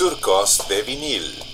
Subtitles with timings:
[0.00, 1.49] Surcos de vinil.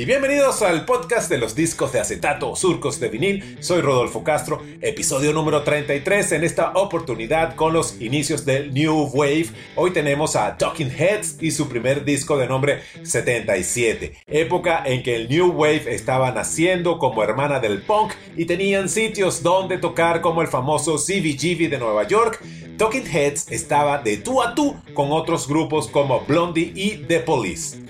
[0.00, 3.58] Y bienvenidos al podcast de los discos de acetato surcos de vinil.
[3.60, 9.48] Soy Rodolfo Castro, episodio número 33 en esta oportunidad con los inicios del New Wave.
[9.76, 15.16] Hoy tenemos a Talking Heads y su primer disco de nombre 77, época en que
[15.16, 20.40] el New Wave estaba naciendo como hermana del punk y tenían sitios donde tocar como
[20.40, 22.42] el famoso CBGB de Nueva York.
[22.78, 27.89] Talking Heads estaba de tú a tú con otros grupos como Blondie y The Police.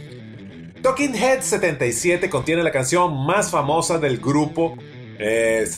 [0.83, 4.79] Talking Head 77 contiene la canción más famosa del grupo.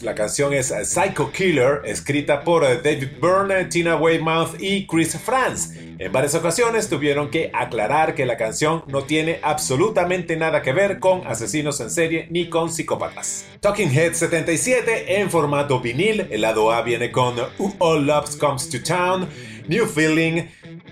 [0.02, 5.72] la canción es Psycho Killer, escrita por eh, David Byrne, Tina Weymouth y Chris Franz.
[5.98, 11.00] En varias ocasiones tuvieron que aclarar que la canción no tiene absolutamente nada que ver
[11.00, 13.44] con asesinos en serie ni con psicópatas.
[13.58, 17.34] Talking Head 77 en formato vinil, el lado A viene con
[17.80, 19.28] All Loves Comes to Town,
[19.66, 20.44] New Feeling,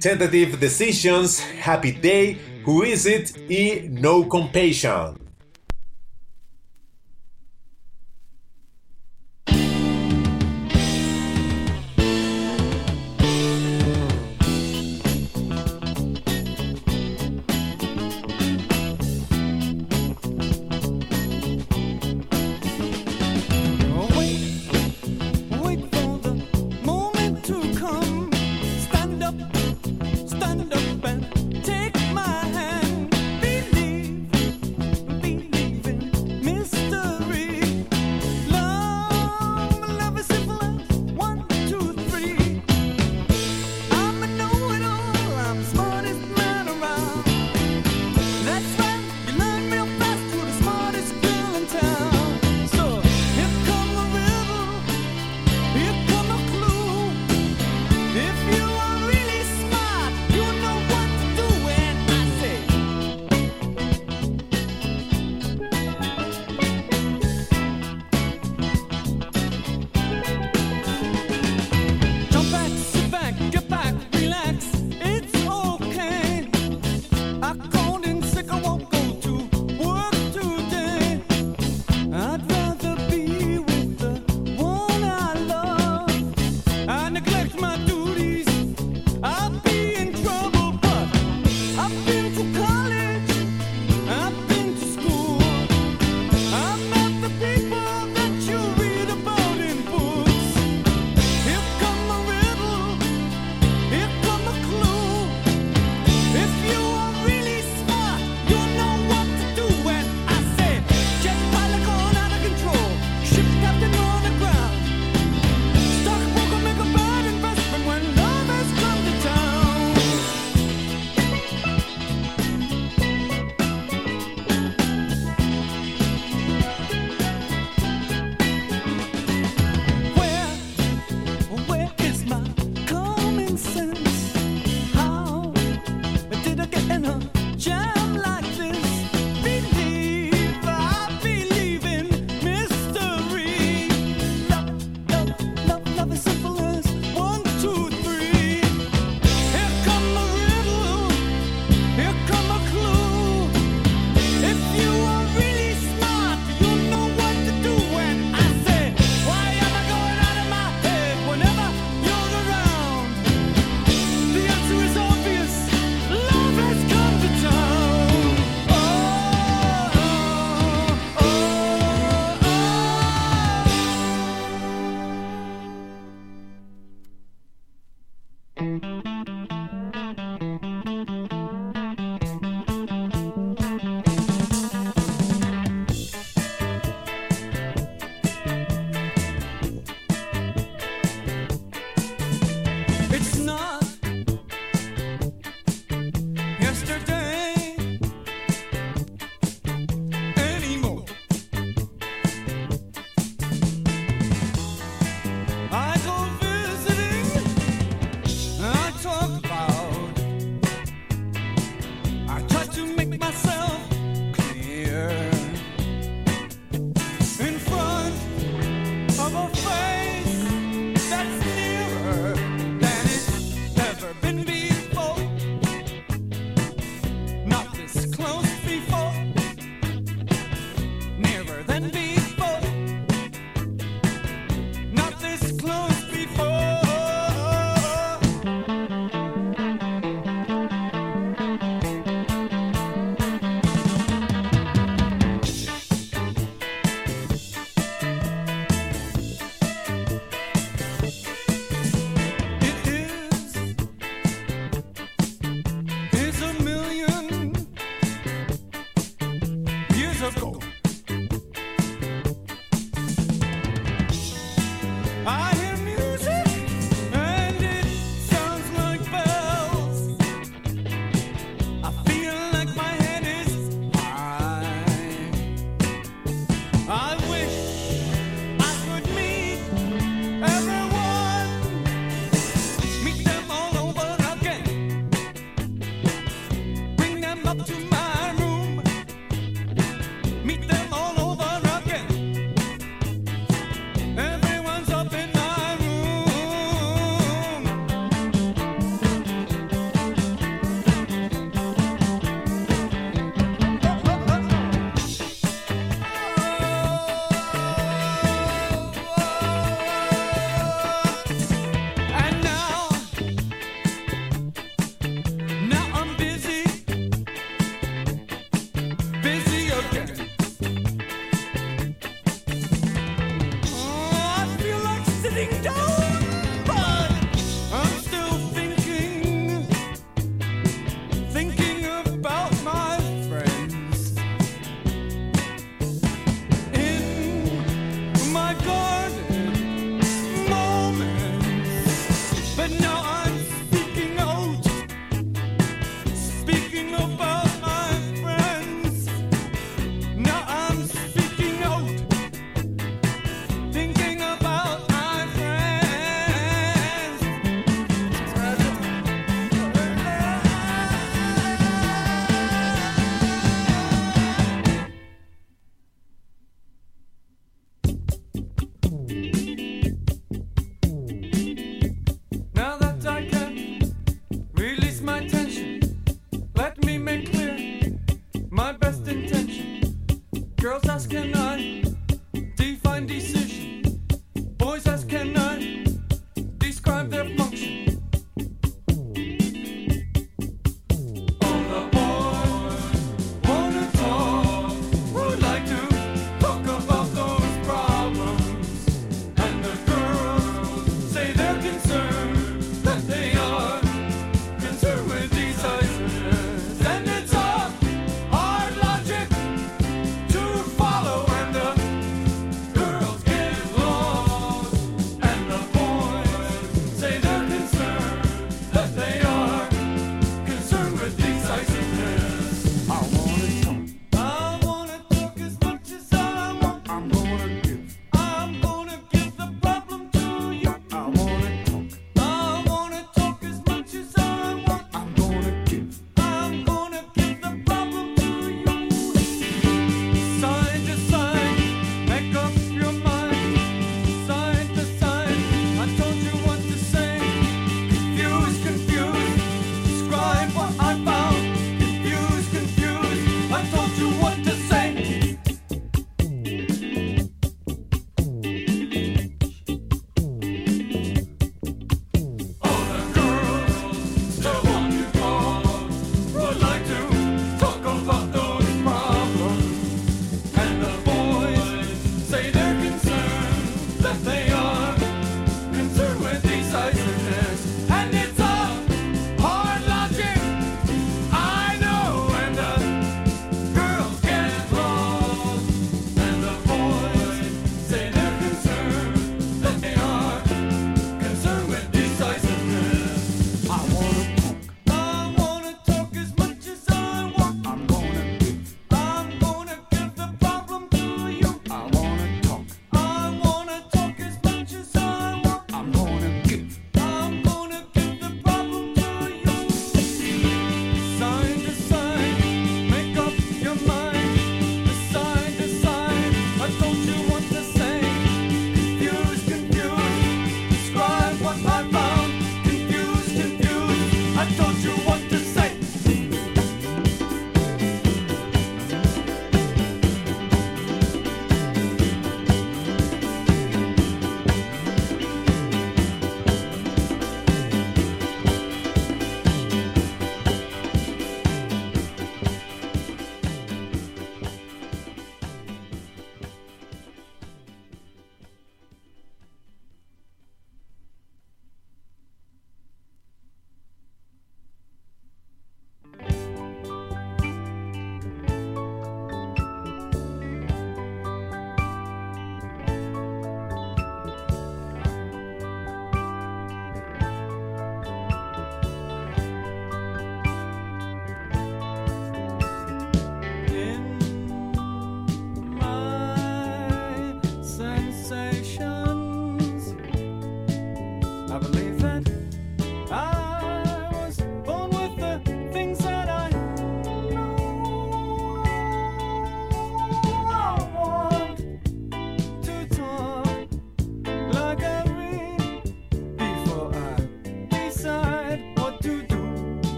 [0.00, 5.21] Tentative Decisions, Happy Day, Who Is It E No Compassion.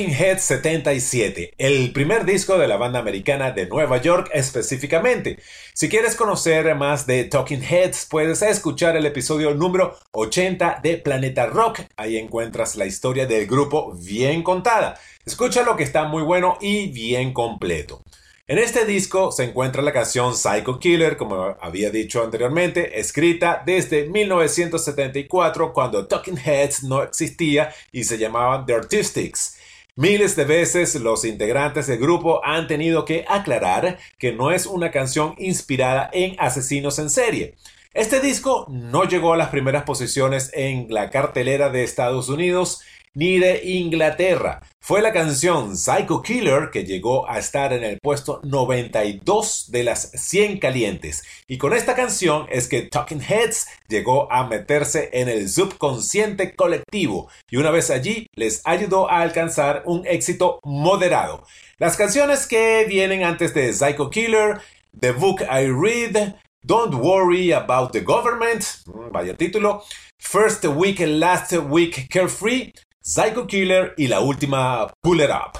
[0.00, 5.38] Talking Heads 77, el primer disco de la banda americana de Nueva York específicamente.
[5.74, 11.44] Si quieres conocer más de Talking Heads, puedes escuchar el episodio número 80 de Planeta
[11.44, 11.80] Rock.
[11.98, 14.98] Ahí encuentras la historia del grupo bien contada.
[15.26, 18.02] Escucha lo que está muy bueno y bien completo.
[18.46, 24.08] En este disco se encuentra la canción Psycho Killer, como había dicho anteriormente, escrita desde
[24.08, 29.59] 1974 cuando Talking Heads no existía y se llamaban The Artistics.
[30.00, 34.90] Miles de veces los integrantes del grupo han tenido que aclarar que no es una
[34.90, 37.56] canción inspirada en asesinos en serie.
[37.92, 42.80] Este disco no llegó a las primeras posiciones en la cartelera de Estados Unidos
[43.14, 44.60] ni de Inglaterra.
[44.80, 50.10] Fue la canción Psycho Killer que llegó a estar en el puesto 92 de las
[50.12, 51.22] 100 calientes.
[51.46, 57.28] Y con esta canción es que Talking Heads llegó a meterse en el subconsciente colectivo
[57.50, 61.44] y una vez allí les ayudó a alcanzar un éxito moderado.
[61.78, 64.60] Las canciones que vienen antes de Psycho Killer,
[64.98, 69.82] The Book I Read, Don't Worry About the Government, mm, vaya título,
[70.18, 75.58] First Week Last Week Carefree, Psycho Killer y la última Pull It Up.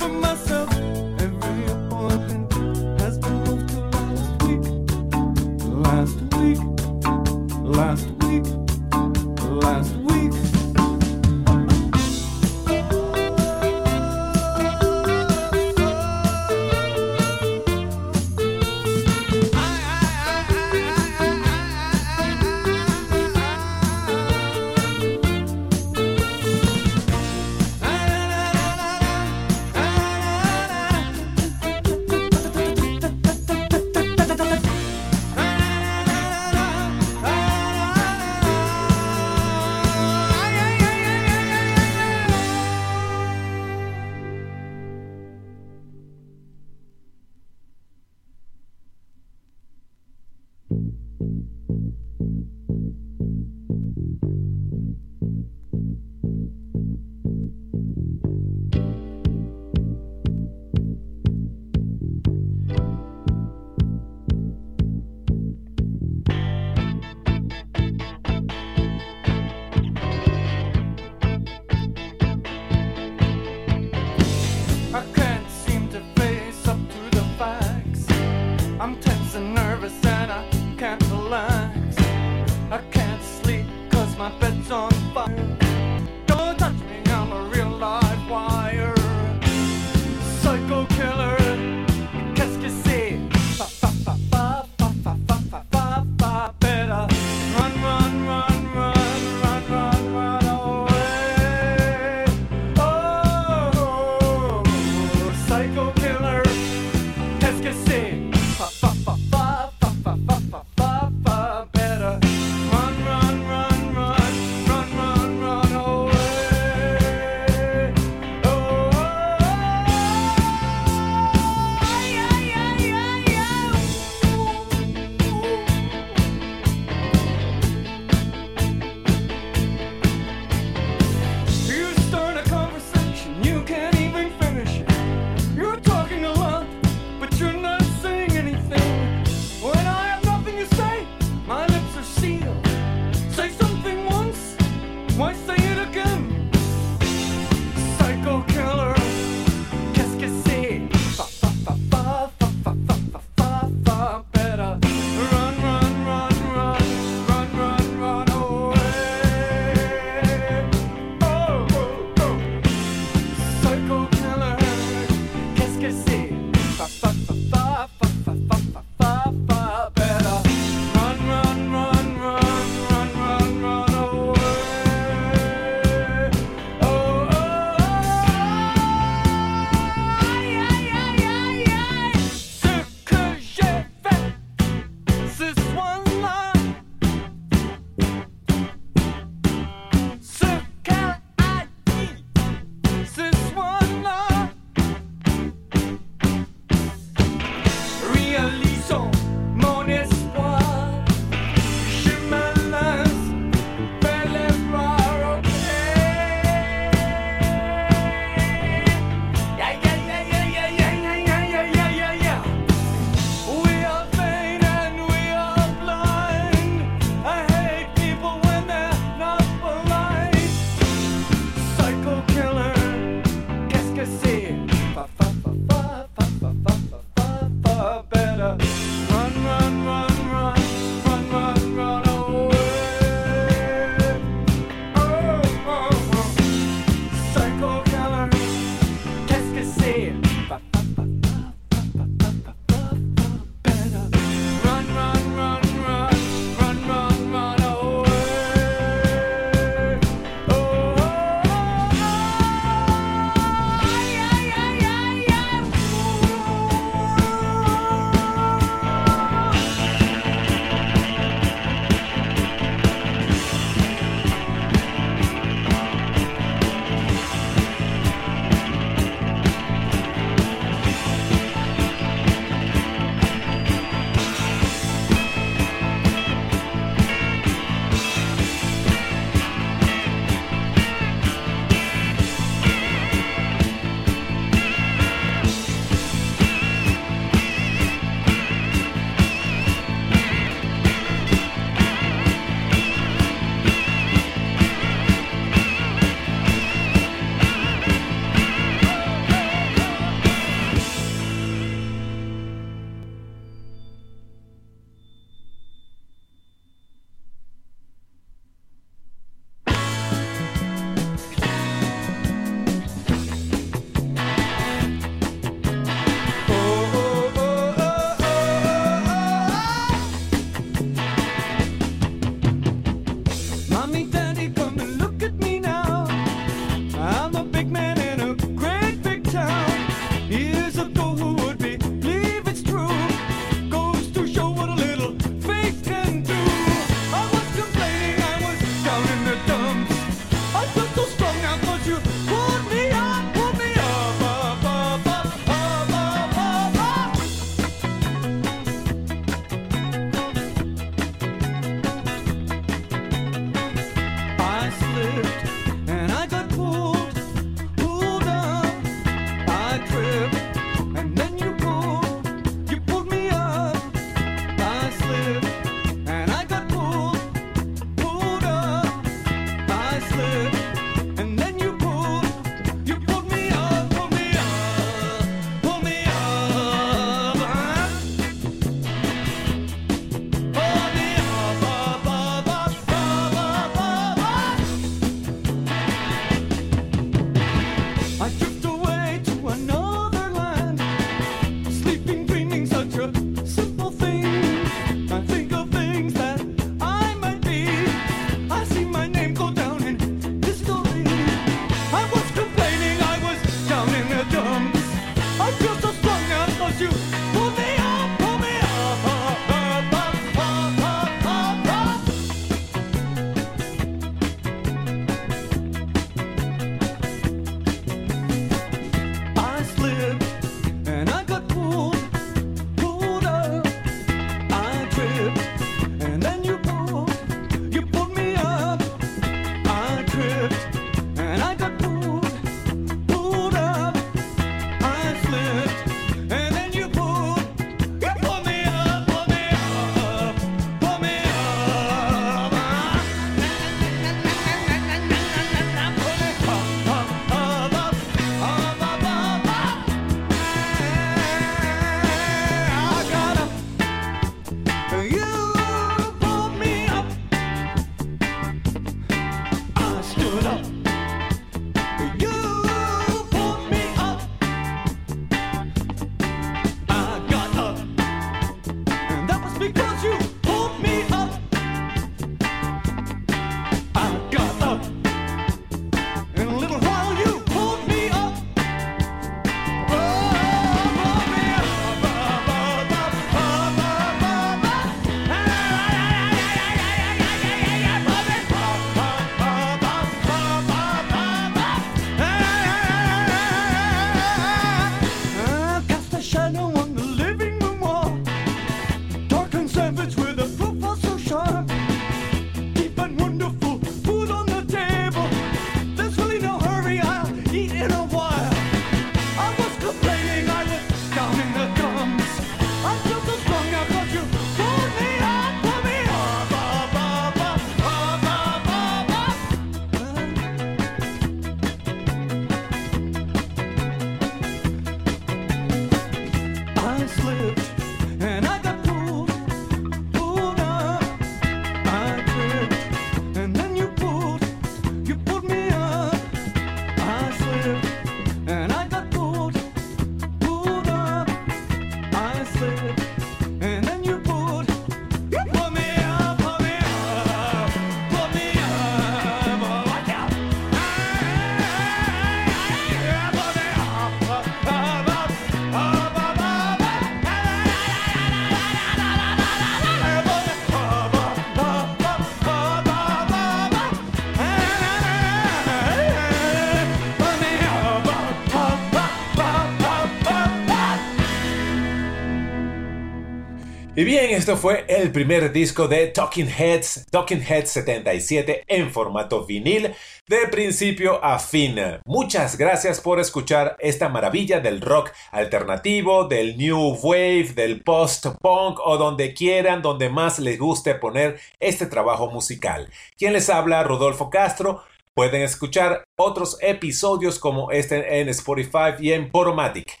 [574.41, 579.93] Esto fue el primer disco de Talking Heads, Talking Heads 77 en formato vinil,
[580.27, 581.77] de principio a fin.
[582.05, 588.97] Muchas gracias por escuchar esta maravilla del rock alternativo, del new wave, del post-punk o
[588.97, 592.89] donde quieran, donde más les guste poner este trabajo musical.
[593.19, 594.81] Quien les habla, Rodolfo Castro.
[595.13, 600.00] Pueden escuchar otros episodios como este en Spotify y en Poromatic.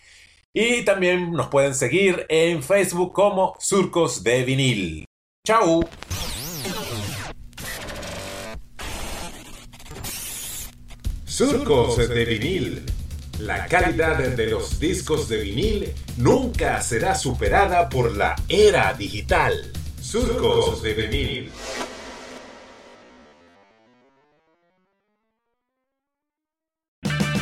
[0.53, 5.05] Y también nos pueden seguir en Facebook como Surcos de Vinil.
[5.47, 5.81] ¡Chao!
[11.25, 12.85] Surcos de Vinil.
[13.39, 19.71] La calidad de los discos de vinil nunca será superada por la era digital.
[19.99, 21.51] Surcos de Vinil.